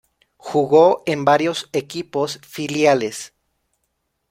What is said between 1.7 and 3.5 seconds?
equipos filiales.